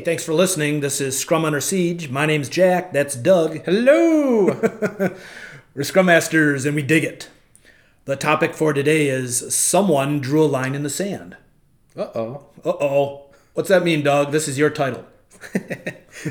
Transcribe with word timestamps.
Hey, 0.00 0.04
thanks 0.04 0.24
for 0.24 0.32
listening. 0.32 0.80
This 0.80 0.98
is 0.98 1.18
Scrum 1.18 1.44
Under 1.44 1.60
Siege. 1.60 2.08
My 2.08 2.24
name's 2.24 2.48
Jack. 2.48 2.90
That's 2.94 3.14
Doug. 3.14 3.62
Hello. 3.66 4.46
We're 5.74 5.84
Scrum 5.84 6.06
Masters 6.06 6.64
and 6.64 6.74
we 6.74 6.80
dig 6.80 7.04
it. 7.04 7.28
The 8.06 8.16
topic 8.16 8.54
for 8.54 8.72
today 8.72 9.08
is 9.08 9.54
someone 9.54 10.18
drew 10.18 10.42
a 10.42 10.46
line 10.46 10.74
in 10.74 10.84
the 10.84 10.88
sand. 10.88 11.36
uh 11.94 12.08
oh. 12.14 12.46
Uh 12.64 12.70
oh. 12.80 13.26
What's 13.52 13.68
that 13.68 13.84
mean, 13.84 14.02
Doug? 14.02 14.32
This 14.32 14.48
is 14.48 14.56
your 14.56 14.70
title. 14.70 15.04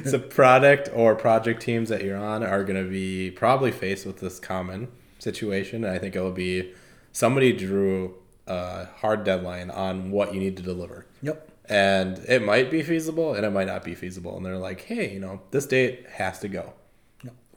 So 0.03 0.17
product 0.17 0.89
or 0.91 1.13
project 1.13 1.61
teams 1.61 1.89
that 1.89 2.03
you're 2.03 2.17
on 2.17 2.43
are 2.43 2.63
going 2.63 2.83
to 2.83 2.89
be 2.89 3.29
probably 3.29 3.71
faced 3.71 4.03
with 4.03 4.19
this 4.19 4.39
common 4.39 4.87
situation. 5.19 5.83
And 5.83 5.93
I 5.93 5.99
think 5.99 6.15
it'll 6.15 6.31
be 6.31 6.73
somebody 7.11 7.53
drew 7.53 8.15
a 8.47 8.85
hard 8.85 9.23
deadline 9.23 9.69
on 9.69 10.09
what 10.09 10.33
you 10.33 10.39
need 10.39 10.57
to 10.57 10.63
deliver. 10.63 11.05
Yep. 11.21 11.49
And 11.69 12.17
it 12.27 12.41
might 12.41 12.71
be 12.71 12.81
feasible 12.81 13.35
and 13.35 13.45
it 13.45 13.51
might 13.51 13.67
not 13.67 13.83
be 13.83 13.93
feasible. 13.93 14.35
And 14.35 14.45
they're 14.45 14.57
like, 14.57 14.81
hey, 14.81 15.13
you 15.13 15.19
know, 15.19 15.41
this 15.51 15.67
date 15.67 16.05
has 16.13 16.39
to 16.39 16.47
go. 16.47 16.73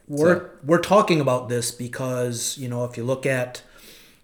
We're 0.07 0.51
we're 0.63 0.79
talking 0.79 1.21
about 1.21 1.49
this 1.49 1.71
because, 1.71 2.57
you 2.57 2.67
know, 2.67 2.83
if 2.83 2.97
you 2.97 3.03
look 3.03 3.25
at, 3.25 3.63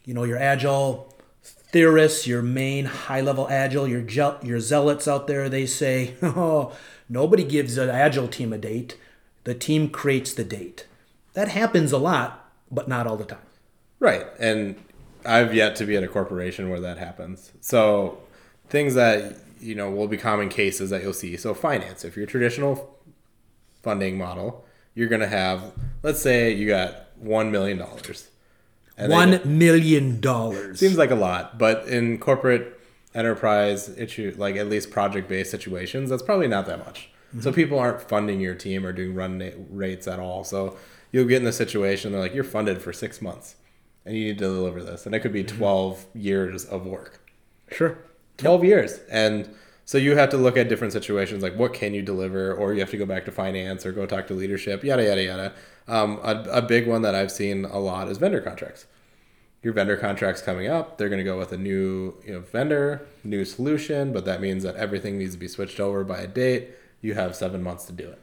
you 0.05 0.13
know, 0.13 0.23
your 0.23 0.37
agile 0.37 1.13
theorists, 1.41 2.27
your 2.27 2.41
main 2.41 2.85
high-level 2.85 3.47
agile, 3.49 3.87
your 3.87 4.01
gel, 4.01 4.39
your 4.43 4.59
zealots 4.59 5.07
out 5.07 5.27
there, 5.27 5.47
they 5.47 5.65
say, 5.65 6.15
"Oh, 6.21 6.73
nobody 7.07 7.43
gives 7.43 7.77
an 7.77 7.89
agile 7.89 8.27
team 8.27 8.51
a 8.51 8.57
date. 8.57 8.97
The 9.45 9.55
team 9.55 9.89
creates 9.89 10.33
the 10.33 10.43
date." 10.43 10.85
That 11.33 11.47
happens 11.47 11.91
a 11.93 11.97
lot, 11.97 12.51
but 12.69 12.87
not 12.87 13.07
all 13.07 13.15
the 13.15 13.25
time. 13.25 13.39
Right. 13.99 14.25
And 14.39 14.75
I've 15.25 15.53
yet 15.53 15.75
to 15.77 15.85
be 15.85 15.95
at 15.95 16.03
a 16.03 16.07
corporation 16.07 16.69
where 16.69 16.79
that 16.81 16.97
happens. 16.97 17.51
So 17.61 18.19
things 18.69 18.95
that, 18.95 19.37
you 19.59 19.75
know, 19.75 19.89
will 19.89 20.07
be 20.07 20.17
common 20.17 20.49
cases 20.49 20.89
that 20.89 21.03
you'll 21.03 21.13
see. 21.13 21.37
So 21.37 21.53
finance, 21.53 22.05
if 22.05 22.15
you're 22.15 22.25
traditional 22.25 22.97
funding 23.81 24.17
model, 24.17 24.65
you're 24.93 25.07
going 25.07 25.21
to 25.21 25.27
have, 25.27 25.73
let's 26.03 26.21
say 26.21 26.53
you 26.53 26.67
got 26.67 27.17
$1 27.23 27.51
million 27.51 27.81
and 28.99 29.11
$1 29.11 29.45
million 29.45 30.21
Seems 30.75 30.97
like 30.97 31.11
a 31.11 31.15
lot, 31.15 31.57
but 31.57 31.87
in 31.87 32.17
corporate 32.17 32.79
enterprise 33.15 33.89
issue, 33.97 34.33
like 34.37 34.55
at 34.57 34.67
least 34.67 34.91
project 34.91 35.29
based 35.29 35.51
situations, 35.51 36.09
that's 36.09 36.21
probably 36.21 36.47
not 36.47 36.65
that 36.67 36.85
much. 36.85 37.09
So 37.39 37.49
mm-hmm. 37.49 37.55
people 37.55 37.79
aren't 37.79 38.01
funding 38.01 38.41
your 38.41 38.55
team 38.55 38.85
or 38.85 38.91
doing 38.91 39.15
run 39.15 39.37
na- 39.37 39.51
rates 39.69 40.07
at 40.07 40.19
all. 40.19 40.43
So 40.43 40.77
you'll 41.11 41.27
get 41.27 41.37
in 41.37 41.43
the 41.45 41.53
situation 41.53 42.11
they're 42.11 42.21
like, 42.21 42.33
you're 42.33 42.43
funded 42.43 42.81
for 42.81 42.91
six 42.91 43.21
months, 43.21 43.55
and 44.05 44.15
you 44.15 44.25
need 44.25 44.39
to 44.39 44.45
deliver 44.45 44.83
this, 44.83 45.05
and 45.05 45.15
it 45.15 45.19
could 45.19 45.33
be 45.33 45.43
mm-hmm. 45.43 45.57
12 45.57 46.05
years 46.13 46.65
of 46.65 46.85
work. 46.85 47.21
Sure. 47.71 47.97
12 48.39 48.63
years, 48.63 48.99
and 49.09 49.49
so 49.85 49.97
you 49.97 50.15
have 50.15 50.29
to 50.29 50.37
look 50.37 50.57
at 50.57 50.69
different 50.69 50.93
situations 50.93 51.41
like 51.41 51.55
what 51.55 51.73
can 51.73 51.93
you 51.93 52.01
deliver, 52.01 52.53
or 52.53 52.73
you 52.73 52.79
have 52.79 52.91
to 52.91 52.97
go 52.97 53.05
back 53.05 53.25
to 53.25 53.31
finance 53.31 53.85
or 53.85 53.91
go 53.91 54.05
talk 54.05 54.27
to 54.27 54.33
leadership, 54.33 54.83
yada 54.83 55.03
yada 55.03 55.23
yada. 55.23 55.53
Um, 55.87 56.19
a, 56.23 56.43
a 56.51 56.61
big 56.61 56.87
one 56.87 57.01
that 57.01 57.15
I've 57.15 57.31
seen 57.31 57.65
a 57.65 57.79
lot 57.79 58.07
is 58.09 58.17
vendor 58.17 58.41
contracts. 58.41 58.85
Your 59.61 59.73
vendor 59.73 59.97
contract's 59.97 60.41
coming 60.41 60.67
up 60.67 60.97
they're 60.97 61.09
going 61.09 61.19
to 61.19 61.25
go 61.25 61.37
with 61.37 61.51
a 61.51 61.57
new 61.57 62.15
you 62.25 62.31
know 62.31 62.39
vendor 62.39 63.05
new 63.25 63.43
solution 63.43 64.13
but 64.13 64.23
that 64.23 64.39
means 64.39 64.63
that 64.63 64.75
everything 64.77 65.17
needs 65.17 65.33
to 65.33 65.37
be 65.37 65.49
switched 65.49 65.79
over 65.79 66.03
by 66.03 66.19
a 66.19 66.27
date. 66.27 66.69
You 67.01 67.15
have 67.15 67.35
seven 67.35 67.61
months 67.61 67.85
to 67.85 67.93
do 67.93 68.07
it. 68.07 68.21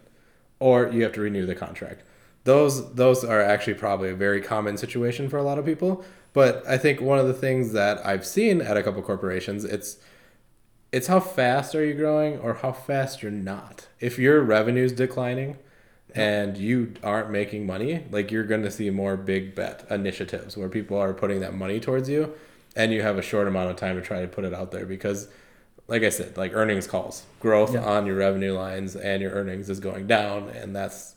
Or 0.61 0.89
you 0.89 1.03
have 1.03 1.13
to 1.13 1.21
renew 1.21 1.45
the 1.45 1.55
contract 1.55 2.03
those 2.47 2.95
those 2.95 3.23
are 3.25 3.43
actually 3.43 3.75
probably 3.75 4.09
a 4.11 4.15
very 4.15 4.41
common 4.41 4.77
situation 4.79 5.29
for 5.29 5.37
a 5.37 5.43
lot 5.43 5.59
of 5.59 5.65
people. 5.67 6.03
But 6.33 6.67
i 6.69 6.77
think 6.79 7.01
one 7.01 7.19
of 7.19 7.27
the 7.27 7.33
things 7.47 7.73
that 7.73 8.05
i've 8.07 8.27
seen 8.27 8.61
at 8.61 8.77
a 8.77 8.83
couple 8.83 9.01
corporations 9.03 9.65
it's 9.65 9.97
it's 10.93 11.07
how 11.09 11.19
fast 11.21 11.75
are 11.75 11.85
you 11.85 11.95
growing 11.95 12.39
or 12.39 12.55
how 12.55 12.73
fast 12.73 13.21
you're 13.23 13.33
not. 13.53 13.89
If 14.01 14.19
your 14.19 14.41
revenue's 14.43 14.93
declining 14.93 15.57
and 16.15 16.57
you 16.57 16.95
aren't 17.03 17.29
making 17.31 17.67
money, 17.67 18.05
like 18.11 18.31
you're 18.31 18.45
going 18.45 18.63
to 18.63 18.71
see 18.71 18.89
more 18.91 19.17
big 19.17 19.55
bet 19.55 19.85
initiatives 19.91 20.57
where 20.57 20.69
people 20.69 20.97
are 20.97 21.13
putting 21.13 21.41
that 21.41 21.55
money 21.55 21.81
towards 21.81 22.09
you 22.09 22.33
and 22.77 22.93
you 22.93 23.03
have 23.03 23.19
a 23.19 23.23
short 23.23 23.49
amount 23.49 23.69
of 23.71 23.77
time 23.77 23.97
to 23.97 24.03
try 24.03 24.21
to 24.23 24.29
put 24.29 24.45
it 24.45 24.55
out 24.55 24.71
there 24.71 24.87
because 24.87 25.29
like 25.89 26.03
I 26.05 26.09
said, 26.11 26.37
like 26.37 26.53
earnings 26.55 26.87
calls, 26.87 27.25
growth 27.41 27.75
Yeah. 27.75 27.85
on 27.85 28.07
your 28.07 28.17
revenue 28.17 28.53
lines 28.55 28.95
and 28.95 29.21
your 29.21 29.33
earnings 29.33 29.69
is 29.69 29.81
going 29.81 30.07
down 30.07 30.49
and 30.51 30.75
that's 30.75 31.16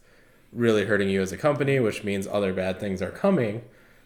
really 0.52 0.86
hurting 0.86 1.10
you 1.10 1.22
as 1.22 1.32
a 1.32 1.38
company, 1.38 1.80
which 1.80 2.04
means 2.04 2.28
other 2.28 2.54
bad 2.54 2.80
things 2.80 3.02
are 3.02 3.12
coming 3.12 3.64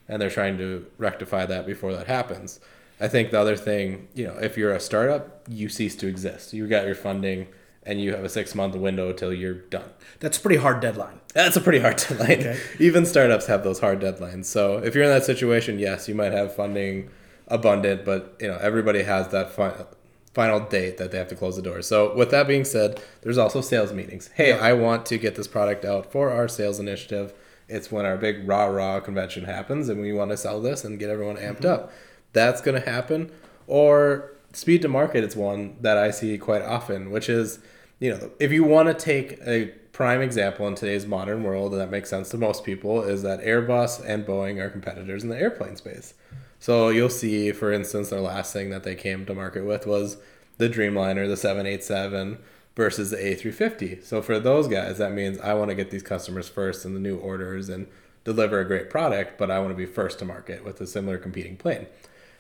and 0.08 0.22
they're 0.22 0.30
trying 0.30 0.58
to 0.58 0.86
rectify 0.98 1.46
that 1.46 1.66
before 1.66 1.94
that 1.94 2.08
happens. 2.08 2.60
I 3.00 3.08
think 3.08 3.32
the 3.32 3.40
other 3.40 3.56
thing, 3.56 4.08
you 4.14 4.28
know, 4.28 4.38
if 4.38 4.58
you're 4.58 4.74
a 4.74 4.80
startup, 4.80 5.42
you 5.50 5.70
cease 5.70 5.96
to 5.98 6.08
exist. 6.08 6.54
You 6.54 6.68
got 6.68 6.86
your 6.86 6.96
funding 6.96 7.48
and 7.86 8.00
you 8.00 8.14
have 8.14 8.24
a 8.24 8.30
6 8.30 8.56
month 8.56 8.76
window 8.76 9.12
till 9.14 9.34
you're 9.34 9.54
done. 9.54 9.90
That's 10.20 10.38
a 10.38 10.42
pretty 10.42 10.58
hard 10.58 10.80
deadline. 10.82 11.20
That's 11.34 11.56
a 11.56 11.62
pretty 11.62 11.80
hard 11.80 11.98
deadline. 12.10 12.32
Okay. 12.32 12.60
Even 12.80 13.06
startups 13.06 13.48
have 13.48 13.64
those 13.64 13.80
hard 13.80 14.00
deadlines. 14.00 14.46
So 14.46 14.78
if 14.78 14.96
you're 14.96 15.04
in 15.04 15.10
that 15.10 15.26
situation, 15.26 15.80
yes, 15.80 16.08
you 16.08 16.16
might 16.16 16.32
have 16.32 16.56
funding 16.56 17.10
abundant, 17.48 18.06
but 18.06 18.38
you 18.40 18.48
know 18.48 18.58
everybody 18.62 19.04
has 19.04 19.30
that 19.30 19.52
fi- 19.52 19.86
final 20.34 20.60
date 20.60 20.98
that 20.98 21.12
they 21.12 21.18
have 21.18 21.28
to 21.28 21.36
close 21.36 21.56
the 21.56 21.62
doors. 21.62 21.88
So 21.88 22.16
with 22.16 22.32
that 22.32 22.48
being 22.48 22.66
said, 22.66 23.02
there's 23.22 23.38
also 23.38 23.62
sales 23.62 23.94
meetings. 23.94 24.30
Hey, 24.34 24.50
Yeah. 24.50 24.58
I 24.58 24.74
want 24.74 25.06
to 25.08 25.18
get 25.18 25.36
this 25.36 25.48
product 25.48 25.86
out 25.86 26.12
for 26.12 26.32
our 26.32 26.48
sales 26.48 26.80
initiative. 26.80 27.34
It's 27.70 27.92
when 27.92 28.06
our 28.06 28.18
big 28.18 28.48
rah 28.48 28.66
rah 28.66 29.00
convention 29.00 29.46
happens, 29.46 29.90
and 29.90 30.02
we 30.02 30.12
want 30.12 30.32
to 30.32 30.38
sell 30.38 30.60
this 30.60 30.84
and 30.84 31.00
get 31.00 31.10
everyone 31.10 31.38
amped 31.38 31.62
mm-hmm. 31.62 31.84
up. 31.84 31.92
That's 32.34 32.62
going 32.62 32.82
to 32.82 32.90
happen. 32.90 33.32
Or 33.68 34.34
speed 34.54 34.82
to 34.82 34.88
market 34.88 35.24
is 35.24 35.36
one 35.36 35.78
that 35.82 35.98
I 35.98 36.12
see 36.12 36.38
quite 36.38 36.62
often, 36.62 37.12
which 37.12 37.30
is, 37.30 37.60
you 38.00 38.12
know, 38.12 38.32
if 38.40 38.52
you 38.52 38.64
want 38.64 38.90
to 38.90 38.94
take 38.94 39.40
a 39.46 39.68
prime 39.94 40.22
example 40.22 40.68
in 40.68 40.76
today's 40.76 41.06
modern 41.06 41.44
world, 41.44 41.72
and 41.72 41.82
that 41.82 41.92
makes 41.92 42.10
sense 42.10 42.30
to 42.30 42.38
most 42.38 42.64
people, 42.64 43.04
is 43.04 43.22
that 43.22 43.42
Airbus 43.42 44.04
and 44.06 44.26
Boeing 44.26 44.60
are 44.60 44.70
competitors 44.70 45.24
in 45.24 45.30
the 45.30 45.38
airplane 45.38 45.76
space. 45.76 46.16
So 46.64 46.88
you'll 46.88 47.10
see, 47.10 47.52
for 47.52 47.74
instance, 47.74 48.10
their 48.10 48.22
last 48.22 48.54
thing 48.54 48.70
that 48.70 48.84
they 48.84 48.96
came 48.96 49.26
to 49.26 49.34
market 49.34 49.66
with 49.66 49.86
was 49.86 50.16
the 50.60 50.70
Dreamliner, 50.70 51.28
the 51.28 51.36
787 51.36 52.38
versus 52.74 53.12
the 53.12 53.18
A350. 53.18 54.02
So 54.02 54.22
for 54.22 54.40
those 54.40 54.70
guys, 54.70 54.98
that 54.98 55.12
means 55.12 55.38
I 55.42 55.56
want 55.56 55.72
to 55.72 55.76
get 55.76 55.92
these 55.92 56.04
customers 56.04 56.48
first 56.48 56.86
in 56.86 56.94
the 56.94 57.02
new 57.02 57.18
orders 57.18 57.68
and 57.68 57.88
deliver 58.24 58.62
a 58.62 58.66
great 58.66 58.90
product, 58.90 59.38
but 59.38 59.52
I 59.52 59.60
want 59.60 59.72
to 59.72 59.76
be 59.76 59.86
first 59.86 60.20
to 60.20 60.26
market 60.26 60.64
with 60.64 60.80
a 60.80 60.88
similar 60.88 61.18
competing 61.18 61.58
plane. 61.58 61.86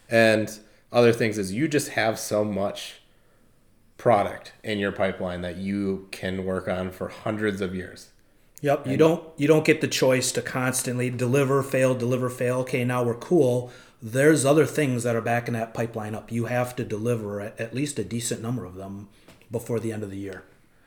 And 0.08 0.58
other 0.90 1.12
things 1.12 1.38
is 1.38 1.52
you 1.52 1.68
just 1.68 1.90
have 1.90 2.18
so 2.18 2.46
much 2.46 3.02
product 3.98 4.54
in 4.64 4.80
your 4.80 4.94
pipeline 4.94 5.42
that 5.42 5.58
you 5.58 6.08
can 6.12 6.46
work 6.46 6.70
on 6.70 6.92
for 6.92 7.10
hundreds 7.10 7.60
of 7.60 7.76
years. 7.76 8.13
Yep. 8.64 8.88
You 8.88 8.96
don't 8.96 9.24
you 9.36 9.46
don't 9.46 9.66
get 9.66 9.82
the 9.82 9.90
choice 9.90 10.32
to 10.32 10.42
constantly 10.42 11.10
deliver, 11.10 11.62
fail, 11.62 11.94
deliver, 11.94 12.30
fail. 12.30 12.60
Okay, 12.60 12.86
now 12.86 13.04
we're 13.04 13.14
cool. 13.14 13.70
There's 14.02 14.46
other 14.46 14.66
things 14.66 15.04
that 15.04 15.18
are 15.18 15.22
backing 15.22 15.54
that 15.54 15.74
pipeline 15.74 16.16
up. 16.16 16.32
You 16.32 16.46
have 16.46 16.74
to 16.78 16.86
deliver 16.86 17.42
at, 17.42 17.60
at 17.60 17.76
least 17.76 18.00
a 18.00 18.06
decent 18.06 18.42
number 18.42 18.64
of 18.64 18.76
them 18.76 19.10
before 19.52 19.82
the 19.82 19.92
end 19.92 20.02
of 20.02 20.10
the 20.10 20.18
year. 20.18 20.44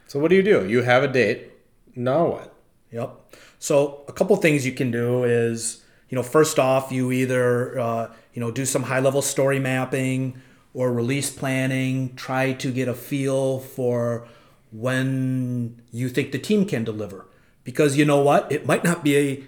So 0.07 0.19
what 0.19 0.29
do 0.29 0.37
you 0.37 0.43
do? 0.43 0.67
You 0.67 0.83
have 0.83 1.03
a 1.03 1.09
date. 1.09 1.51
Now 1.95 2.27
what? 2.29 2.55
Yep. 2.93 3.11
So 3.59 4.05
a 4.09 4.13
couple 4.13 4.35
things 4.37 4.65
you 4.65 4.73
can 4.73 4.91
do 4.91 5.25
is, 5.25 5.85
you 6.09 6.17
know, 6.17 6.23
first 6.23 6.59
off, 6.59 6.91
you 6.91 7.13
either, 7.13 7.79
uh, 7.79 8.11
you 8.33 8.41
know, 8.41 8.51
do 8.51 8.65
some 8.65 8.85
high 8.85 9.01
level 9.01 9.21
story 9.21 9.59
mapping 9.59 10.41
or 10.73 10.95
release 10.95 11.31
planning. 11.31 12.15
Try 12.17 12.55
to 12.55 12.73
get 12.73 12.89
a 12.89 12.95
feel 12.95 13.61
for 13.61 14.27
when 14.73 15.83
you 15.93 16.09
think 16.09 16.33
the 16.33 16.39
team 16.39 16.65
can 16.65 16.85
deliver, 16.85 17.27
because 17.67 17.99
you 17.99 18.05
know 18.05 18.23
what, 18.23 18.51
it 18.51 18.65
might 18.65 18.85
not 18.85 19.03
be 19.05 19.17
a 19.17 19.45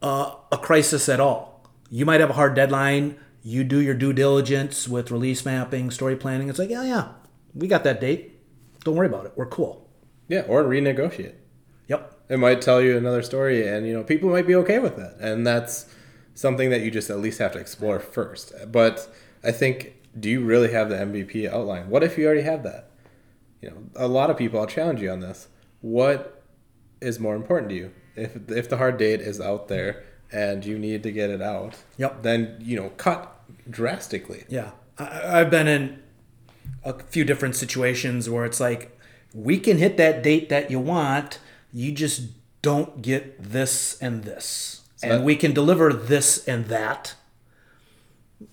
uh, 0.00 0.34
a 0.50 0.56
crisis 0.56 1.08
at 1.08 1.20
all. 1.20 1.66
You 1.90 2.06
might 2.06 2.20
have 2.20 2.30
a 2.30 2.34
hard 2.34 2.54
deadline. 2.54 3.18
You 3.42 3.64
do 3.64 3.80
your 3.80 3.94
due 3.94 4.12
diligence 4.12 4.88
with 4.88 5.10
release 5.10 5.44
mapping, 5.44 5.90
story 5.90 6.16
planning. 6.16 6.48
It's 6.48 6.58
like, 6.58 6.70
yeah, 6.70 6.84
yeah, 6.84 7.08
we 7.52 7.66
got 7.66 7.82
that 7.84 8.00
date. 8.00 8.40
Don't 8.84 8.94
worry 8.94 9.08
about 9.08 9.26
it. 9.26 9.32
We're 9.34 9.46
cool. 9.46 9.90
Yeah, 10.28 10.42
or 10.42 10.62
renegotiate. 10.62 11.34
Yep. 11.88 12.20
It 12.28 12.38
might 12.38 12.62
tell 12.62 12.80
you 12.80 12.96
another 12.96 13.22
story, 13.22 13.66
and 13.66 13.86
you 13.86 13.92
know 13.92 14.04
people 14.04 14.30
might 14.30 14.46
be 14.46 14.54
okay 14.54 14.78
with 14.78 14.96
that, 14.96 15.16
and 15.20 15.44
that's 15.44 15.92
something 16.34 16.70
that 16.70 16.80
you 16.80 16.90
just 16.92 17.10
at 17.10 17.18
least 17.18 17.40
have 17.40 17.52
to 17.52 17.58
explore 17.58 17.98
first. 17.98 18.52
But 18.70 19.12
I 19.42 19.50
think, 19.50 19.94
do 20.18 20.30
you 20.30 20.44
really 20.44 20.72
have 20.72 20.88
the 20.88 20.96
MVP 20.96 21.52
outline? 21.52 21.90
What 21.90 22.04
if 22.04 22.16
you 22.16 22.24
already 22.24 22.42
have 22.42 22.62
that? 22.62 22.90
You 23.60 23.70
know, 23.70 23.76
a 23.96 24.06
lot 24.06 24.30
of 24.30 24.36
people. 24.36 24.60
I'll 24.60 24.66
challenge 24.66 25.02
you 25.02 25.10
on 25.10 25.20
this. 25.20 25.48
What 25.80 26.41
is 27.02 27.18
more 27.20 27.34
important 27.34 27.68
to 27.70 27.76
you? 27.76 27.90
If 28.16 28.50
if 28.50 28.68
the 28.68 28.76
hard 28.76 28.96
date 28.98 29.20
is 29.20 29.40
out 29.40 29.68
there 29.68 30.04
and 30.30 30.64
you 30.64 30.78
need 30.78 31.02
to 31.02 31.10
get 31.12 31.30
it 31.30 31.42
out, 31.42 31.76
Yep. 31.98 32.22
then 32.22 32.56
you 32.60 32.76
know 32.76 32.90
cut 32.96 33.40
drastically. 33.70 34.44
Yeah, 34.48 34.70
I, 34.98 35.40
I've 35.40 35.50
been 35.50 35.68
in 35.68 36.02
a 36.84 36.94
few 37.04 37.24
different 37.24 37.56
situations 37.56 38.28
where 38.30 38.44
it's 38.44 38.60
like 38.60 38.98
we 39.34 39.58
can 39.58 39.78
hit 39.78 39.96
that 39.96 40.22
date 40.22 40.48
that 40.48 40.70
you 40.70 40.78
want, 40.80 41.38
you 41.72 41.92
just 41.92 42.22
don't 42.62 43.02
get 43.02 43.42
this 43.42 43.98
and 44.00 44.24
this, 44.24 44.82
and 45.02 45.10
that- 45.12 45.22
we 45.22 45.36
can 45.36 45.52
deliver 45.52 45.92
this 45.92 46.46
and 46.46 46.66
that. 46.66 47.14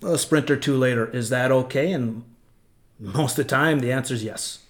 A 0.04 0.16
sprint 0.18 0.50
or 0.50 0.56
two 0.56 0.76
later, 0.76 1.10
is 1.10 1.30
that 1.30 1.50
okay? 1.50 1.90
And 1.92 2.22
most 3.00 3.32
of 3.38 3.44
the 3.44 3.50
time, 3.50 3.80
the 3.80 3.90
answer 3.92 4.14
is 4.14 4.22
yes. 4.22 4.60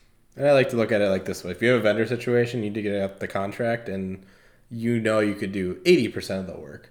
And 0.40 0.48
I 0.48 0.54
like 0.54 0.70
to 0.70 0.76
look 0.76 0.90
at 0.90 1.02
it 1.02 1.10
like 1.10 1.26
this 1.26 1.44
way: 1.44 1.50
if 1.50 1.60
you 1.60 1.68
have 1.68 1.80
a 1.80 1.82
vendor 1.82 2.06
situation, 2.06 2.60
you 2.60 2.70
need 2.70 2.74
to 2.76 2.80
get 2.80 2.98
out 2.98 3.20
the 3.20 3.28
contract, 3.28 3.90
and 3.90 4.24
you 4.70 4.98
know 4.98 5.20
you 5.20 5.34
could 5.34 5.52
do 5.52 5.82
eighty 5.84 6.08
percent 6.08 6.40
of 6.40 6.46
the 6.46 6.58
work. 6.58 6.90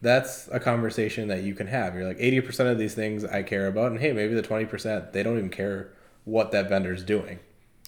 That's 0.00 0.48
a 0.50 0.58
conversation 0.58 1.28
that 1.28 1.42
you 1.42 1.54
can 1.54 1.66
have. 1.66 1.94
You're 1.94 2.08
like 2.08 2.16
eighty 2.18 2.40
percent 2.40 2.70
of 2.70 2.78
these 2.78 2.94
things 2.94 3.22
I 3.22 3.42
care 3.42 3.66
about, 3.66 3.90
and 3.90 4.00
hey, 4.00 4.14
maybe 4.14 4.32
the 4.32 4.40
twenty 4.40 4.64
percent 4.64 5.12
they 5.12 5.22
don't 5.22 5.36
even 5.36 5.50
care 5.50 5.92
what 6.24 6.52
that 6.52 6.70
vendor's 6.70 7.04
doing. 7.04 7.38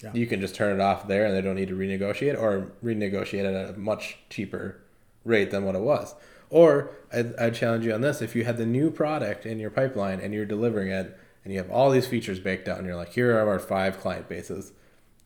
Yeah. 0.03 0.11
You 0.13 0.27
can 0.27 0.41
just 0.41 0.53
turn 0.53 0.79
it 0.79 0.79
off 0.79 1.07
there, 1.07 1.25
and 1.25 1.35
they 1.35 1.41
don't 1.41 1.55
need 1.55 1.69
to 1.69 1.75
renegotiate 1.75 2.39
or 2.39 2.71
renegotiate 2.83 3.45
at 3.45 3.71
a 3.71 3.79
much 3.79 4.19
cheaper 4.29 4.79
rate 5.25 5.49
than 5.49 5.65
what 5.65 5.73
it 5.73 5.81
was. 5.81 6.13
Or 6.51 6.91
I'd, 7.11 7.35
I'd 7.37 7.55
challenge 7.55 7.83
you 7.83 7.93
on 7.93 8.01
this: 8.01 8.21
if 8.21 8.35
you 8.35 8.45
had 8.45 8.57
the 8.57 8.65
new 8.67 8.91
product 8.91 9.47
in 9.47 9.57
your 9.57 9.71
pipeline 9.71 10.19
and 10.19 10.35
you're 10.35 10.45
delivering 10.45 10.91
it, 10.91 11.17
and 11.43 11.51
you 11.51 11.57
have 11.57 11.71
all 11.71 11.89
these 11.89 12.05
features 12.05 12.39
baked 12.39 12.67
out, 12.67 12.77
and 12.77 12.85
you're 12.85 12.95
like, 12.95 13.13
here 13.13 13.35
are 13.35 13.49
our 13.49 13.57
five 13.57 13.99
client 13.99 14.29
bases. 14.29 14.71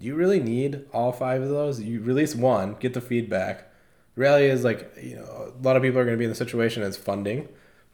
Do 0.03 0.09
you 0.09 0.15
really 0.15 0.41
need 0.41 0.83
all 0.91 1.13
five 1.13 1.41
of 1.41 1.47
those? 1.47 1.79
You 1.79 2.01
release 2.01 2.35
one, 2.35 2.75
get 2.77 2.93
the 2.93 2.99
feedback. 2.99 3.71
The 4.15 4.21
reality 4.21 4.47
is 4.47 4.65
like 4.65 4.91
you 5.01 5.15
know 5.15 5.53
a 5.57 5.63
lot 5.63 5.77
of 5.77 5.81
people 5.81 5.97
are 5.97 6.03
going 6.03 6.15
to 6.17 6.19
be 6.19 6.25
in 6.25 6.29
the 6.29 6.35
situation 6.35 6.83
as 6.83 6.97
funding. 6.97 7.47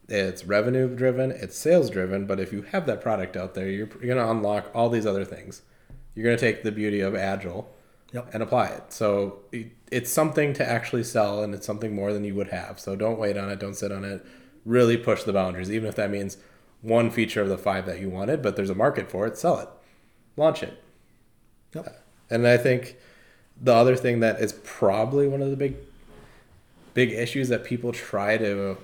It's 0.08 0.44
revenue 0.44 0.90
driven, 0.96 1.30
it's 1.30 1.56
sales 1.56 1.92
driven, 1.92 2.26
but 2.26 2.40
if 2.40 2.52
you 2.52 2.64
have 2.64 2.88
that 2.88 3.00
product 3.00 3.38
out 3.38 3.54
there, 3.54 3.68
you're, 3.70 3.88
you're 4.02 4.16
going 4.16 4.18
to 4.18 4.28
unlock 4.32 4.72
all 4.74 4.90
these 4.90 5.06
other 5.06 5.24
things. 5.24 5.62
You're 6.16 6.24
going 6.26 6.36
to 6.36 6.42
take 6.42 6.64
the 6.64 6.72
beauty 6.72 7.00
of 7.00 7.14
agile 7.16 7.70
Yep. 8.12 8.34
and 8.34 8.42
apply 8.42 8.70
it. 8.70 8.92
So 8.92 9.42
it- 9.52 9.68
it's 9.92 10.12
something 10.12 10.54
to 10.54 10.68
actually 10.68 11.04
sell, 11.04 11.44
and 11.44 11.54
it's 11.54 11.68
something 11.68 11.94
more 11.94 12.12
than 12.12 12.24
you 12.24 12.34
would 12.34 12.48
have. 12.48 12.80
So 12.80 12.96
don't 12.96 13.20
wait 13.20 13.38
on 13.38 13.52
it. 13.52 13.60
Don't 13.60 13.76
sit 13.76 13.92
on 13.92 14.04
it. 14.04 14.26
Really 14.66 14.98
push 14.98 15.22
the 15.22 15.34
boundaries, 15.34 15.70
even 15.70 15.88
if 15.88 15.94
that 15.96 16.10
means 16.10 16.38
one 16.82 17.12
feature 17.12 17.44
of 17.44 17.50
the 17.50 17.58
five 17.60 17.86
that 17.86 18.00
you 18.00 18.10
wanted, 18.10 18.42
but 18.42 18.56
there's 18.56 18.72
a 18.72 18.76
market 18.76 19.12
for 19.12 19.28
it. 19.28 19.38
Sell 19.38 19.60
it, 19.60 19.70
launch 20.38 20.64
it. 20.64 20.74
Yep. 21.74 22.04
And 22.30 22.48
I 22.48 22.58
think 22.58 22.96
the 23.62 23.74
other 23.74 23.96
thing 23.96 24.20
that 24.22 24.40
is 24.40 24.54
probably 24.64 25.28
one 25.28 25.42
of 25.42 25.50
the 25.50 25.56
big, 25.56 25.76
big 26.94 27.12
issues 27.12 27.50
that 27.50 27.64
people 27.64 27.92
try 27.92 28.38
to 28.38 28.78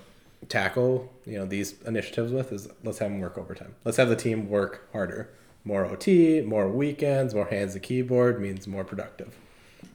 tackle, 0.49 1.11
you 1.25 1.37
know, 1.37 1.45
these 1.45 1.81
initiatives 1.83 2.31
with 2.31 2.51
is 2.51 2.67
let's 2.83 2.99
have 2.99 3.09
them 3.09 3.19
work 3.19 3.37
overtime. 3.37 3.75
Let's 3.83 3.97
have 3.97 4.09
the 4.09 4.15
team 4.15 4.49
work 4.49 4.87
harder. 4.91 5.29
More 5.63 5.85
OT, 5.85 6.41
more 6.41 6.69
weekends, 6.69 7.33
more 7.33 7.47
hands 7.47 7.73
the 7.73 7.79
keyboard 7.79 8.39
means 8.39 8.67
more 8.67 8.83
productive. 8.83 9.35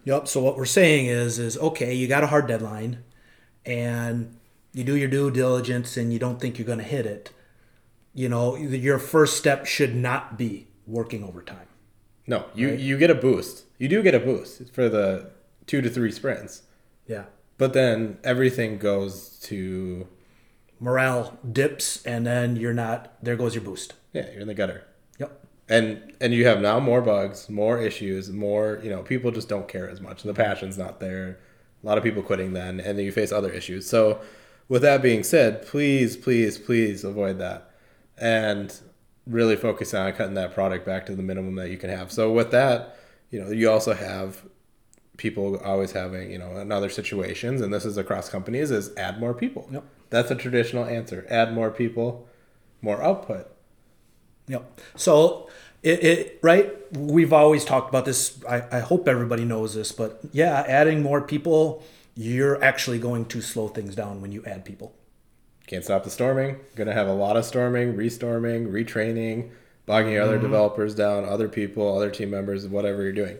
Yep. 0.05 0.27
So 0.27 0.43
what 0.43 0.57
we're 0.57 0.65
saying 0.65 1.07
is, 1.07 1.39
is 1.39 1.57
okay, 1.59 1.95
you 1.95 2.09
got 2.09 2.25
a 2.25 2.29
hard 2.29 2.49
deadline, 2.49 3.05
and 3.65 4.37
you 4.73 4.83
do 4.83 4.97
your 4.97 5.09
due 5.09 5.31
diligence, 5.31 5.97
and 5.97 6.13
you 6.13 6.19
don't 6.19 6.41
think 6.41 6.59
you're 6.59 6.67
going 6.67 6.79
to 6.79 6.85
hit 6.85 7.07
it. 7.07 7.31
You 8.15 8.29
know, 8.29 8.57
your 8.57 8.99
first 8.99 9.37
step 9.37 9.67
should 9.67 9.95
not 9.95 10.37
be 10.37 10.67
working 10.87 11.23
overtime. 11.23 11.69
No, 12.26 12.46
you 12.55 12.69
you 12.70 12.99
get 12.99 13.11
a 13.11 13.14
boost. 13.14 13.64
You 13.78 13.88
do 13.88 14.02
get 14.02 14.14
a 14.14 14.20
boost 14.20 14.72
for 14.72 14.88
the 14.88 15.31
two 15.67 15.81
to 15.81 15.88
three 15.90 16.12
sprints, 16.12 16.62
Yeah. 17.06 17.25
but 17.58 17.72
then 17.72 18.19
everything 18.25 18.78
goes 18.78 19.38
to 19.44 20.06
Morale 20.78 21.38
dips, 21.50 22.05
and 22.06 22.26
then 22.26 22.56
you're 22.56 22.72
not. 22.75 23.12
There 23.22 23.37
goes 23.37 23.55
your 23.55 23.64
boost. 23.64 23.94
yeah, 24.12 24.31
you're 24.32 24.40
in 24.40 24.49
the 24.49 24.55
gutter. 24.55 24.84
Yep. 25.19 25.44
and 25.69 26.12
and 26.20 26.32
you 26.34 26.46
have 26.46 26.61
now 26.61 26.81
more 26.81 27.00
bugs 27.02 27.49
more 27.50 27.81
issues 27.81 28.31
more 28.31 28.81
you 28.82 28.88
know 28.90 29.02
people 29.02 29.31
just 29.31 29.49
don't 29.49 29.69
care 29.69 29.88
as 29.90 30.00
much 30.00 30.22
the 30.22 30.32
passion's 30.34 30.76
not 30.78 30.99
there 30.99 31.38
a 31.82 31.87
lot 31.87 31.99
of 31.99 32.02
people 32.05 32.22
quitting 32.22 32.55
then 32.55 32.81
and 32.81 32.96
then 32.99 33.05
you 33.05 33.12
face 33.12 33.31
other 33.31 33.50
issues 33.52 33.87
so 33.88 34.20
with 34.69 34.81
that 34.82 35.02
being 35.02 35.22
said 35.22 35.64
please 35.67 36.17
please 36.17 36.56
please 36.58 37.05
avoid 37.05 37.38
that 37.38 37.70
and 38.19 38.81
really 39.26 39.56
focus 39.56 39.94
on 39.94 40.12
cutting 40.12 40.34
that 40.34 40.55
product 40.55 40.84
back 40.87 41.06
to 41.06 41.14
the 41.14 41.22
minimum 41.22 41.55
that 41.56 41.70
you 41.70 41.76
can 41.76 41.90
have 41.90 42.11
so 42.11 42.32
with 42.32 42.50
that 42.50 42.96
you 43.31 43.40
know 43.40 43.50
you 43.50 43.70
also 43.70 43.93
have 43.94 44.43
people 45.17 45.58
always 45.58 45.93
having 45.93 46.31
you 46.31 46.38
know 46.38 46.56
in 46.56 46.72
other 46.72 46.88
situations 46.88 47.61
and 47.61 47.72
this 47.72 47.84
is 47.84 47.96
across 47.96 48.28
companies 48.28 48.70
is 48.70 48.94
add 48.96 49.20
more 49.20 49.34
people 49.34 49.69
Yep. 49.70 49.84
that's 50.08 50.31
a 50.31 50.34
traditional 50.34 50.84
answer 50.84 51.26
add 51.28 51.52
more 51.52 51.70
people 51.70 52.26
more 52.82 53.02
output 53.02 53.50
Yep. 54.50 54.81
So 54.96 55.49
it, 55.82 56.05
it 56.05 56.38
right. 56.43 56.72
We've 56.96 57.32
always 57.32 57.64
talked 57.64 57.88
about 57.88 58.05
this. 58.05 58.43
I, 58.44 58.64
I 58.72 58.81
hope 58.81 59.06
everybody 59.06 59.44
knows 59.44 59.75
this, 59.75 59.93
but 59.93 60.20
yeah, 60.32 60.64
adding 60.67 61.02
more 61.02 61.22
people, 61.22 61.84
you're 62.17 62.62
actually 62.62 62.99
going 62.99 63.26
to 63.26 63.40
slow 63.40 63.69
things 63.69 63.94
down 63.94 64.20
when 64.20 64.32
you 64.32 64.44
add 64.44 64.64
people. 64.64 64.93
Can't 65.70 65.84
stop 65.84 66.02
the 66.02 66.11
storming. 66.11 66.58
Gonna 66.75 66.94
have 66.94 67.06
a 67.06 67.14
lot 67.14 67.37
of 67.37 67.44
storming, 67.44 67.94
restorming, 67.94 68.72
retraining, 68.72 69.50
bogging 69.87 70.14
your 70.14 70.25
other 70.25 70.34
mm-hmm. 70.34 70.46
developers 70.46 70.96
down, 70.96 71.25
other 71.25 71.49
people, 71.49 71.96
other 71.96 72.11
team 72.11 72.28
members, 72.28 72.67
whatever 72.67 73.05
you're 73.05 73.12
doing. 73.12 73.38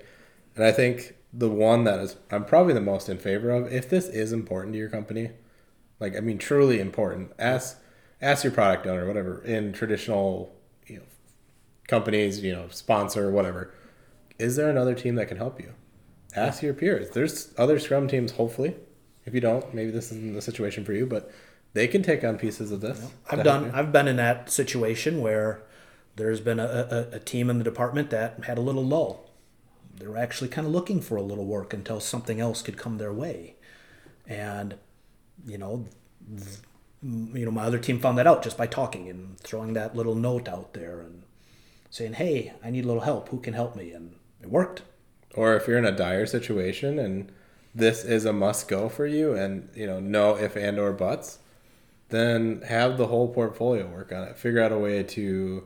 And 0.55 0.65
I 0.65 0.71
think 0.71 1.17
the 1.33 1.51
one 1.51 1.83
that 1.85 1.99
is 1.99 2.15
I'm 2.31 2.45
probably 2.45 2.73
the 2.73 2.81
most 2.81 3.09
in 3.09 3.19
favor 3.19 3.51
of, 3.51 3.73
if 3.73 3.91
this 3.91 4.07
is 4.07 4.31
important 4.31 4.75
to 4.75 4.79
your 4.79 4.89
company, 4.89 5.31
like 5.99 6.17
I 6.17 6.21
mean 6.21 6.39
truly 6.39 6.79
important, 6.79 7.33
ask 7.37 7.81
ask 8.23 8.45
your 8.45 8.53
product 8.53 8.87
owner, 8.87 9.09
whatever, 9.09 9.43
in 9.43 9.73
traditional, 9.73 10.55
you 10.87 10.99
know, 10.99 11.03
companies, 11.89 12.45
you 12.45 12.53
know, 12.53 12.69
sponsor, 12.71 13.33
whatever. 13.33 13.75
Is 14.39 14.55
there 14.55 14.71
another 14.71 14.95
team 14.95 15.17
that 15.17 15.27
can 15.27 15.39
help 15.39 15.61
you? 15.61 15.73
Ask 16.37 16.63
your 16.63 16.75
peers. 16.75 17.11
There's 17.11 17.53
other 17.59 17.81
Scrum 17.81 18.07
teams, 18.07 18.31
hopefully. 18.31 18.77
If 19.25 19.35
you 19.35 19.41
don't, 19.41 19.75
maybe 19.75 19.91
this 19.91 20.13
isn't 20.13 20.35
the 20.35 20.41
situation 20.41 20.85
for 20.85 20.93
you, 20.93 21.07
but 21.07 21.29
they 21.73 21.87
can 21.87 22.03
take 22.03 22.25
on 22.25 22.39
pieces 22.39 22.71
of 22.71 22.81
this. 22.81 23.11
I've 23.31 23.45
done. 23.45 23.71
I've 23.73 23.93
been 23.93 24.09
in 24.09 24.17
that 24.17 24.51
situation 24.51 25.21
where 25.21 25.63
there's 26.17 26.41
been 26.41 26.59
a, 26.59 26.65
a, 27.13 27.17
a 27.17 27.19
team 27.21 27.49
in 27.51 27.59
the 27.59 27.65
department 27.65 28.11
that 28.11 28.45
had 28.45 28.59
a 28.59 28.61
little 28.61 28.85
lull. 28.85 29.31
They 29.97 30.07
were 30.07 30.19
actually 30.19 30.49
kind 30.49 30.67
of 30.67 30.73
looking 30.73 31.01
for 31.01 31.17
a 31.17 31.23
little 31.23 31.45
work 31.45 31.73
until 31.73 32.01
something 32.01 32.41
else 32.41 32.63
could 32.63 32.77
come 32.77 32.99
their 32.99 33.13
way, 33.13 33.57
and 34.27 34.77
you 35.47 35.59
know, 35.59 35.87
you 37.03 37.45
know, 37.45 37.51
my 37.51 37.65
other 37.65 37.79
team 37.79 38.01
found 38.01 38.19
that 38.19 38.27
out 38.27 38.43
just 38.43 38.57
by 38.57 38.67
talking 38.67 39.09
and 39.09 39.39
throwing 39.41 39.75
that 39.75 39.95
little 39.95 40.15
note 40.15 40.49
out 40.49 40.75
there 40.75 41.01
and 41.01 41.23
saying, 41.91 42.15
"Hey, 42.15 42.53
I 42.65 42.71
need 42.71 42.85
a 42.85 42.87
little 42.89 43.03
help. 43.03 43.29
Who 43.29 43.41
can 43.41 43.55
help 43.55 43.77
me?" 43.77 43.93
And 43.93 44.17
it 44.43 44.51
worked. 44.51 44.83
Or 45.35 45.55
if 45.55 45.69
you're 45.69 45.79
in 45.79 45.85
a 45.85 45.93
dire 45.93 46.27
situation 46.27 46.99
and 46.99 47.31
this 47.75 48.05
is 48.05 48.25
a 48.25 48.33
must 48.33 48.67
go 48.67 48.89
for 48.89 49.07
you 49.07 49.35
and 49.35 49.69
you 49.75 49.87
know, 49.87 50.01
no 50.01 50.37
if 50.37 50.57
and 50.57 50.79
or 50.79 50.93
buts, 50.93 51.39
then 52.11 52.63
have 52.63 52.99
the 52.99 53.07
whole 53.07 53.29
portfolio 53.29 53.87
work 53.87 54.13
on 54.13 54.25
it. 54.25 54.37
Figure 54.39 54.63
out 54.63 54.73
a 54.73 54.79
way 54.79 55.03
to 55.03 55.65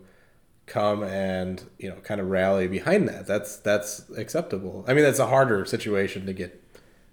come 0.67 1.03
and, 1.03 1.63
you 1.79 1.91
know, 1.91 1.97
kind 1.97 2.21
of 2.21 2.29
rally 2.29 2.67
behind 2.69 3.09
that. 3.09 3.27
That's 3.27 3.57
that's 3.57 4.09
acceptable. 4.17 4.85
I 4.89 4.95
mean, 4.95 5.05
that's 5.05 5.19
a 5.19 5.27
harder 5.27 5.65
situation 5.65 6.27
to 6.27 6.33
get 6.33 6.61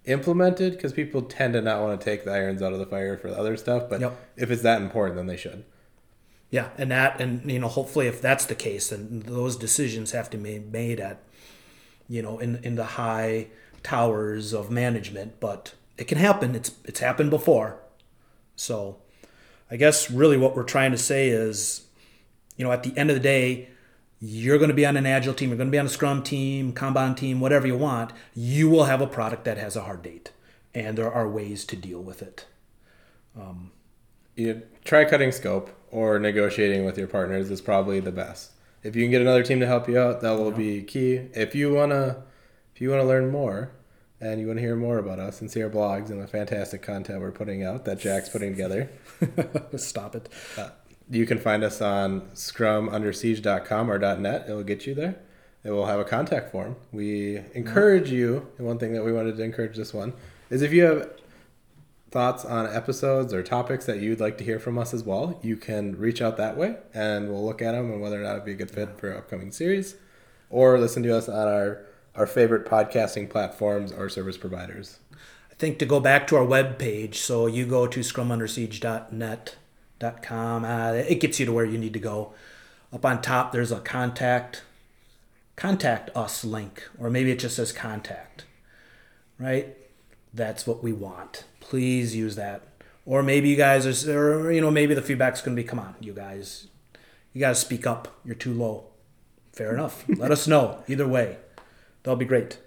implemented 0.06 0.74
because 0.74 0.94
people 0.94 1.22
tend 1.22 1.54
to 1.54 1.62
not 1.62 1.82
want 1.82 2.00
to 2.00 2.04
take 2.04 2.24
the 2.26 2.32
irons 2.32 2.62
out 2.62 2.74
of 2.74 2.80
the 2.80 2.86
fire 2.86 3.18
for 3.18 3.30
the 3.30 3.38
other 3.38 3.56
stuff, 3.58 3.90
but 3.90 4.02
Yep. 4.02 4.18
if 4.36 4.50
it's 4.52 4.64
that 4.64 4.82
important 4.82 5.16
then 5.16 5.28
they 5.28 5.38
should. 5.38 5.64
Yeah, 6.50 6.70
and 6.78 6.92
that, 6.92 7.22
and 7.22 7.50
you 7.50 7.60
know, 7.60 7.70
hopefully, 7.70 8.08
if 8.08 8.22
that's 8.22 8.46
the 8.46 8.56
case, 8.56 8.90
then 8.90 9.24
those 9.26 9.56
decisions 9.56 10.12
have 10.12 10.30
to 10.32 10.38
be 10.38 10.60
made 10.60 11.00
at, 11.00 11.24
you 12.10 12.22
know, 12.22 12.40
in 12.40 12.58
in 12.64 12.76
the 12.76 12.84
high 12.84 13.48
towers 13.84 14.52
of 14.54 14.70
management. 14.70 15.40
But 15.40 15.76
it 15.98 16.06
can 16.10 16.18
happen. 16.18 16.54
It's 16.56 16.72
it's 16.84 17.00
happened 17.00 17.30
before. 17.30 17.80
So, 18.58 18.98
I 19.72 19.78
guess 19.78 20.12
really 20.12 20.38
what 20.38 20.56
we're 20.56 20.64
trying 20.64 20.92
to 20.92 20.98
say 20.98 21.30
is, 21.30 21.86
you 22.58 22.66
know, 22.66 22.72
at 22.72 22.84
the 22.84 22.96
end 22.98 23.10
of 23.10 23.16
the 23.16 23.22
day, 23.22 23.70
you're 24.20 24.58
going 24.58 24.70
to 24.70 24.76
be 24.76 24.86
on 24.86 24.98
an 24.98 25.06
agile 25.06 25.34
team, 25.34 25.50
you're 25.50 25.58
going 25.58 25.70
to 25.70 25.72
be 25.72 25.80
on 25.80 25.86
a 25.86 25.90
scrum 25.90 26.22
team, 26.22 26.74
kanban 26.74 27.18
team, 27.18 27.40
whatever 27.40 27.66
you 27.66 27.78
want. 27.78 28.12
You 28.36 28.70
will 28.70 28.84
have 28.84 29.02
a 29.02 29.08
product 29.08 29.46
that 29.46 29.58
has 29.58 29.76
a 29.76 29.82
hard 29.82 30.04
date, 30.04 30.32
and 30.76 30.98
there 30.98 31.12
are 31.12 31.28
ways 31.28 31.66
to 31.66 31.76
deal 31.76 32.02
with 32.02 32.22
it. 32.22 32.46
Um, 33.36 33.72
you 34.36 34.62
try 34.84 35.06
cutting 35.06 35.32
scope 35.32 35.72
or 35.90 36.20
negotiating 36.20 36.86
with 36.86 36.98
your 36.98 37.08
partners 37.08 37.50
is 37.50 37.62
probably 37.62 38.00
the 38.00 38.12
best. 38.12 38.52
If 38.84 38.96
you 38.96 39.04
can 39.04 39.12
get 39.12 39.22
another 39.22 39.44
team 39.44 39.60
to 39.60 39.68
help 39.68 39.88
you 39.88 39.98
out, 39.98 40.22
that 40.22 40.38
will 40.38 40.52
be 40.52 40.84
key. 40.84 41.30
If 41.34 41.56
you 41.56 41.74
wanna, 41.74 42.24
if 42.76 42.82
you 42.82 42.90
wanna 42.90 43.06
learn 43.06 43.32
more, 43.32 43.72
and 44.22 44.40
you 44.40 44.48
wanna 44.48 44.62
hear 44.62 44.76
more 44.76 44.98
about 44.98 45.20
us 45.20 45.42
and 45.42 45.50
see 45.50 45.62
our 45.64 45.70
blogs 45.70 46.10
and 46.10 46.22
the 46.22 46.28
fantastic 46.28 46.82
content 46.82 47.20
we're 47.22 47.32
putting 47.32 47.64
out 47.64 47.86
that 47.86 48.00
Jack's 48.00 48.30
putting 48.30 48.52
together, 48.52 48.90
Stop 49.78 50.16
it. 50.16 50.30
Uh. 50.58 50.70
you 51.10 51.26
can 51.26 51.38
find 51.38 51.64
us 51.64 51.82
on 51.82 52.22
scrumundersiege.com 52.34 53.92
or 53.92 53.98
.net. 54.18 54.46
It 54.48 54.54
will 54.54 54.64
get 54.64 54.86
you 54.86 54.94
there. 54.94 55.20
It 55.64 55.72
will 55.72 55.86
have 55.86 56.00
a 56.00 56.06
contact 56.06 56.52
form. 56.52 56.76
We 56.92 57.42
encourage 57.54 58.10
mm. 58.10 58.14
you, 58.14 58.48
and 58.58 58.66
one 58.66 58.80
thing 58.80 58.94
that 58.94 59.04
we 59.04 59.12
wanted 59.12 59.38
to 59.38 59.44
encourage 59.44 59.76
this 59.76 59.94
one 59.94 60.14
is 60.50 60.62
if 60.62 60.74
you 60.74 60.84
have 60.84 61.10
thoughts 62.12 62.44
on 62.44 62.68
episodes 62.68 63.34
or 63.34 63.42
topics 63.42 63.86
that 63.86 64.02
you'd 64.02 64.20
like 64.20 64.38
to 64.38 64.44
hear 64.44 64.60
from 64.60 64.78
us 64.78 64.94
as 64.94 65.04
well, 65.04 65.40
you 65.42 65.56
can 65.56 65.98
reach 65.98 66.22
out 66.22 66.36
that 66.38 66.58
way 66.58 66.76
and 66.94 67.30
we'll 67.30 67.44
look 67.44 67.62
at 67.62 67.72
them 67.72 67.92
and 67.92 68.02
whether 68.02 68.20
or 68.20 68.24
not 68.24 68.34
it'd 68.34 68.46
be 68.46 68.52
a 68.52 68.56
good 68.56 68.70
fit 68.70 69.00
for 69.00 69.16
upcoming 69.16 69.52
series 69.52 69.96
or 70.50 70.78
listen 70.78 71.02
to 71.04 71.18
us 71.18 71.30
on 71.30 71.48
our, 71.48 71.86
our 72.16 72.28
favorite 72.28 72.66
podcasting 72.66 73.30
platforms 73.30 73.92
or 73.92 74.10
service 74.10 74.38
providers. 74.38 75.00
I 75.52 75.56
think 75.56 75.80
to 75.80 75.86
go 75.86 76.00
back 76.00 76.28
to 76.28 76.36
our 76.36 76.46
web 76.46 76.78
page, 76.78 77.20
so 77.20 77.48
you 77.48 77.66
go 77.66 77.88
to 77.88 78.00
scrumundersiege.net.com. 78.00 80.66
Uh, 80.66 80.92
it 80.94 81.20
gets 81.20 81.40
you 81.40 81.46
to 81.46 81.54
where 81.54 81.66
you 81.66 81.78
need 81.78 81.94
to 81.94 82.00
go. 82.00 82.34
Up 82.92 83.06
on 83.06 83.22
top, 83.22 83.52
there's 83.52 83.72
a 83.72 83.80
contact 83.80 84.64
contact 85.56 86.10
us 86.16 86.44
link, 86.44 86.90
or 86.98 87.12
maybe 87.12 87.32
it 87.32 87.38
just 87.38 87.56
says 87.56 87.72
contact, 87.72 88.46
right? 89.38 89.78
That's 90.34 90.66
what 90.66 90.82
we 90.82 90.92
want. 90.92 91.44
Please 91.60 92.16
use 92.16 92.36
that. 92.36 92.64
Or 93.06 93.22
maybe 93.22 93.50
you 93.50 93.56
guys 93.56 94.08
are, 94.08 94.48
or, 94.48 94.52
you 94.52 94.62
know, 94.62 94.72
maybe 94.72 94.96
the 94.96 95.04
feedback's 95.04 95.42
going 95.42 95.56
to 95.56 95.62
be, 95.62 95.68
come 95.68 95.80
on, 95.80 95.96
you 96.00 96.14
guys, 96.14 96.68
you 97.34 97.40
got 97.40 97.50
to 97.50 97.56
speak 97.56 97.86
up. 97.86 98.08
You're 98.26 98.34
too 98.34 98.54
low. 98.54 98.86
Fair 99.54 99.74
enough. 99.74 100.04
Let 100.08 100.32
us 100.32 100.48
know. 100.48 100.84
Either 100.88 101.08
way, 101.08 101.38
that'll 102.04 102.18
be 102.18 102.26
great. 102.26 102.60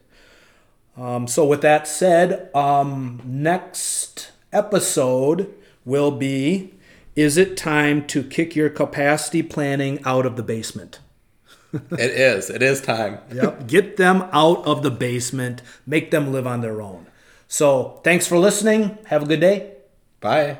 Um, 0.97 1.27
so, 1.27 1.45
with 1.45 1.61
that 1.63 1.89
said, 1.89 2.55
um, 2.55 3.21
next 3.25 4.31
episode 4.53 5.53
will 5.85 6.11
be 6.13 6.73
Is 7.17 7.37
it 7.37 7.57
time 7.57 8.07
to 8.09 8.23
kick 8.25 8.57
your 8.57 8.69
capacity 8.71 9.43
planning 9.43 10.01
out 10.05 10.27
of 10.27 10.37
the 10.37 10.43
basement? 10.43 10.99
it 11.73 12.11
is. 12.11 12.51
It 12.51 12.63
is 12.63 12.81
time. 12.81 13.19
Yep. 13.33 13.67
Get 13.67 13.97
them 13.97 14.29
out 14.33 14.65
of 14.67 14.83
the 14.83 14.91
basement, 14.91 15.63
make 15.87 16.11
them 16.11 16.33
live 16.33 16.47
on 16.47 16.61
their 16.61 16.81
own. 16.81 17.07
So, 17.49 18.01
thanks 18.05 18.27
for 18.27 18.39
listening. 18.39 18.99
Have 19.07 19.25
a 19.25 19.27
good 19.27 19.41
day. 19.41 19.75
Bye. 20.21 20.59